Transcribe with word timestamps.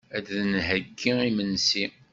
Ad 0.17 0.23
d-nheyyi 0.37 1.13
imensi. 1.29 1.85